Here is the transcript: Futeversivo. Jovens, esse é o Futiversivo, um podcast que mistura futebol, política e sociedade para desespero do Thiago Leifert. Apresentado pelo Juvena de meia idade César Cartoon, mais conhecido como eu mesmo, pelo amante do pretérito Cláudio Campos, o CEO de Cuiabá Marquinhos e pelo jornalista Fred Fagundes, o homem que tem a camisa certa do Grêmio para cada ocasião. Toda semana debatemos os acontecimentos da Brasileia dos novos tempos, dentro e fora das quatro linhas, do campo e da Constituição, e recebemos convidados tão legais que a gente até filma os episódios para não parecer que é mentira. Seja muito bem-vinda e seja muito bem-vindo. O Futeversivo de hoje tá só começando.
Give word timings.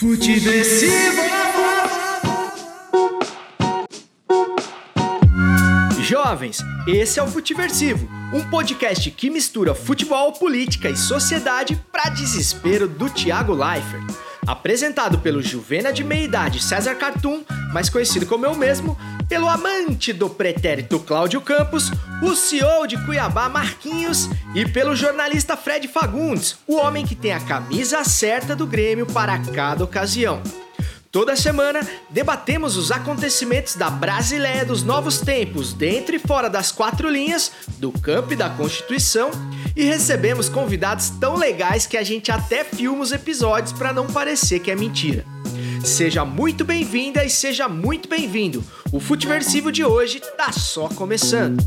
Futeversivo. 0.00 1.20
Jovens, 6.00 6.60
esse 6.88 7.20
é 7.20 7.22
o 7.22 7.26
Futiversivo, 7.26 8.08
um 8.32 8.48
podcast 8.48 9.10
que 9.10 9.28
mistura 9.28 9.74
futebol, 9.74 10.32
política 10.32 10.88
e 10.88 10.96
sociedade 10.96 11.78
para 11.92 12.08
desespero 12.08 12.88
do 12.88 13.10
Thiago 13.10 13.52
Leifert. 13.52 14.06
Apresentado 14.46 15.18
pelo 15.18 15.42
Juvena 15.42 15.92
de 15.92 16.02
meia 16.02 16.24
idade 16.24 16.62
César 16.62 16.94
Cartoon, 16.94 17.44
mais 17.72 17.88
conhecido 17.88 18.26
como 18.26 18.44
eu 18.44 18.54
mesmo, 18.54 18.96
pelo 19.28 19.48
amante 19.48 20.12
do 20.12 20.28
pretérito 20.28 20.98
Cláudio 20.98 21.40
Campos, 21.40 21.90
o 22.22 22.34
CEO 22.34 22.86
de 22.86 22.96
Cuiabá 23.04 23.48
Marquinhos 23.48 24.28
e 24.54 24.66
pelo 24.66 24.96
jornalista 24.96 25.56
Fred 25.56 25.86
Fagundes, 25.88 26.56
o 26.66 26.76
homem 26.76 27.06
que 27.06 27.14
tem 27.14 27.32
a 27.32 27.40
camisa 27.40 28.04
certa 28.04 28.56
do 28.56 28.66
Grêmio 28.66 29.06
para 29.06 29.38
cada 29.38 29.84
ocasião. 29.84 30.42
Toda 31.12 31.34
semana 31.34 31.80
debatemos 32.08 32.76
os 32.76 32.92
acontecimentos 32.92 33.74
da 33.74 33.90
Brasileia 33.90 34.64
dos 34.64 34.84
novos 34.84 35.18
tempos, 35.18 35.72
dentro 35.72 36.14
e 36.14 36.20
fora 36.20 36.48
das 36.48 36.70
quatro 36.70 37.10
linhas, 37.10 37.50
do 37.78 37.90
campo 37.90 38.32
e 38.32 38.36
da 38.36 38.48
Constituição, 38.48 39.32
e 39.74 39.82
recebemos 39.82 40.48
convidados 40.48 41.10
tão 41.10 41.36
legais 41.36 41.84
que 41.84 41.96
a 41.96 42.04
gente 42.04 42.30
até 42.30 42.62
filma 42.62 43.02
os 43.02 43.10
episódios 43.10 43.72
para 43.72 43.92
não 43.92 44.06
parecer 44.06 44.60
que 44.60 44.70
é 44.70 44.76
mentira. 44.76 45.24
Seja 45.84 46.24
muito 46.24 46.64
bem-vinda 46.64 47.24
e 47.24 47.30
seja 47.30 47.68
muito 47.68 48.08
bem-vindo. 48.08 48.62
O 48.92 49.00
Futeversivo 49.00 49.72
de 49.72 49.84
hoje 49.84 50.20
tá 50.36 50.52
só 50.52 50.88
começando. 50.88 51.58